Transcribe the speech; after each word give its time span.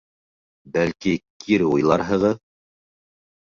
Бәлки, 0.77 1.13
кире 1.45 1.69
уйларһығыҙ. 1.77 2.43